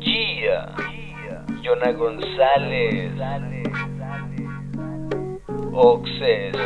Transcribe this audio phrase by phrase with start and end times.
[0.00, 0.74] Gia,
[1.62, 3.12] Jonah González,
[5.72, 6.56] Oxes,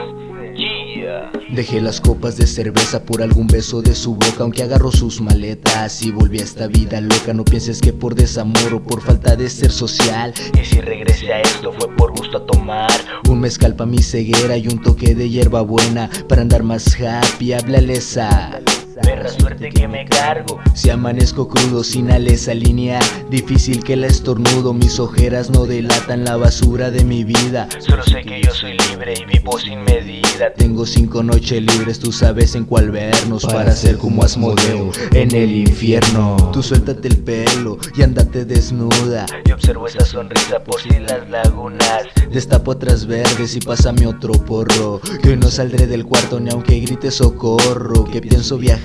[0.56, 1.30] Gia.
[1.50, 6.02] Dejé las copas de cerveza por algún beso de su boca, aunque agarró sus maletas
[6.02, 7.32] y volví a esta vida loca.
[7.32, 10.32] No pienses que por desamor o por falta de ser social.
[10.60, 12.90] Y si regresé a esto fue por gusto a tomar.
[13.28, 17.52] Un mezcal pa' mi ceguera y un toque de hierba buena para andar más happy.
[17.52, 18.60] Háblale esa.
[19.02, 20.60] Perra suerte que me cargo.
[20.74, 24.72] Si amanezco crudo sin esa línea, difícil que la estornudo.
[24.72, 27.68] Mis ojeras no delatan la basura de mi vida.
[27.80, 30.52] Solo sé que yo soy libre y vivo sin medida.
[30.56, 35.56] Tengo cinco noches libres, tú sabes en cuál vernos para ser como Asmodeo en el
[35.56, 36.36] infierno.
[36.52, 39.26] Tú suéltate el pelo y andate desnuda.
[39.44, 42.04] Y observo esa sonrisa por si las lagunas.
[42.30, 45.00] Destapo otras verdes y pásame otro porro.
[45.22, 48.04] Que hoy no saldré del cuarto ni aunque grite socorro.
[48.04, 48.83] Que pienso viajar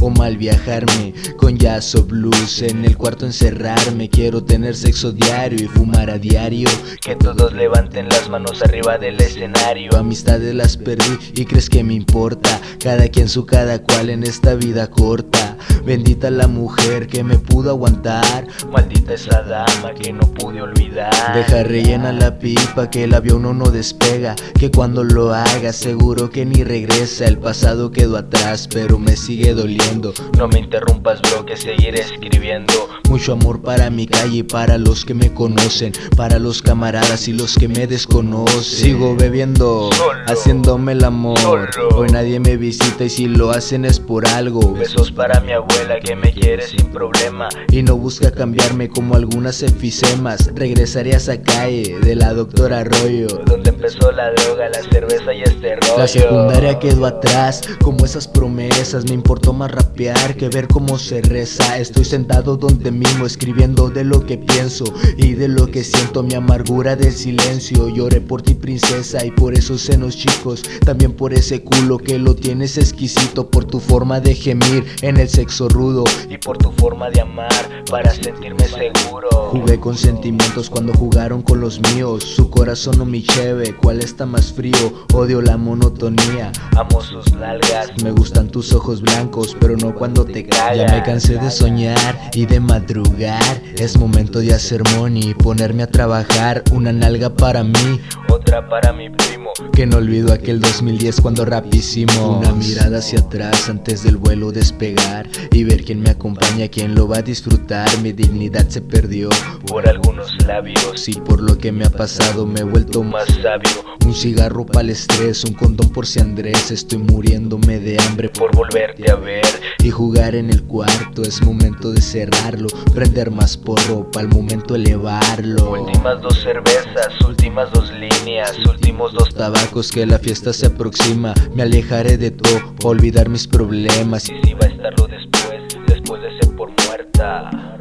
[0.00, 1.14] o mal viajarme.
[1.36, 4.08] Con jazz o blues en el cuarto encerrarme.
[4.08, 6.68] Quiero tener sexo diario y fumar a diario.
[7.00, 9.96] Que todos levanten las manos arriba del escenario.
[9.96, 12.60] Amistades las perdí y crees que me importa.
[12.78, 15.43] Cada quien su cada cual en esta vida corta
[15.84, 21.62] bendita la mujer que me pudo aguantar maldita esa dama que no pude olvidar deja
[21.62, 26.64] rellena la pipa que el avión no despega que cuando lo haga seguro que ni
[26.64, 30.12] regresa el pasado quedó atrás pero me sigue doliendo.
[30.36, 32.72] No me interrumpas, bro, que seguiré escribiendo.
[33.08, 37.32] Mucho amor para mi calle y para los que me conocen, para los camaradas y
[37.32, 38.62] los que me desconocen.
[38.62, 39.90] Sigo bebiendo,
[40.26, 41.70] haciéndome el amor.
[41.94, 44.74] Hoy nadie me visita y si lo hacen es por algo.
[44.74, 47.48] Besos para mi abuela que me quiere sin problema.
[47.70, 50.50] Y no busca cambiarme como algunas enfisemas.
[50.54, 53.28] Regresaré a esa calle de la doctora Arroyo.
[53.46, 55.98] Donde empezó la droga, la cerveza y este rollo.
[55.98, 59.04] La secundaria quedó atrás, como esas promesas.
[59.04, 61.78] Me importó más rapear que ver cómo se reza.
[61.78, 64.84] Estoy sentado donde mismo escribiendo de lo que pienso
[65.16, 66.22] y de lo que siento.
[66.22, 67.88] Mi amargura del silencio.
[67.88, 70.62] Lloré por ti, princesa, y por esos senos chicos.
[70.84, 73.50] También por ese culo que lo tienes exquisito.
[73.50, 76.04] Por tu forma de gemir en el sexo rudo.
[76.30, 79.50] Y por tu forma de amar para sentirme seguro.
[79.50, 82.24] Jugué con sentimientos cuando jugaron con los míos.
[82.24, 85.04] Su corazón no mi cheve, ¿cuál está más frío?
[85.12, 86.50] Odio la monotonía.
[86.76, 87.90] Amo sus nalgas.
[88.02, 90.90] Me gustan tus ojos blancos, pero no cuando te callas.
[90.90, 93.62] Ya me cansé de soñar y de madrugar.
[93.76, 96.64] Es momento de hacer money, ponerme a trabajar.
[96.72, 98.00] Una nalga para mí,
[98.30, 99.50] otra para mi primo.
[99.72, 102.38] Que no olvido aquel 2010 cuando rapísimo.
[102.38, 105.28] Una mirada hacia atrás antes del vuelo despegar.
[105.52, 107.88] Y ver quién me acompaña, quién lo va a disfrutar.
[108.02, 109.28] Mi dignidad se perdió
[109.66, 111.08] por algunos labios.
[111.08, 113.84] Y por lo que me ha pasado me he vuelto más sabio.
[114.04, 116.70] Un cigarro para el estrés, un condón por si Andrés.
[116.70, 119.44] Estoy muriéndome de hambre por volverte a ver
[119.82, 121.22] y jugar en el cuarto.
[121.22, 125.72] Es momento de cerrarlo, prender más porro para el momento elevarlo.
[125.72, 131.34] Últimas dos cervezas, últimas dos líneas, últimos dos tabacos que la fiesta se aproxima.
[131.54, 134.28] Me alejaré de todo, olvidar mis problemas.
[134.28, 137.73] Y si va después, después de ser por muerta.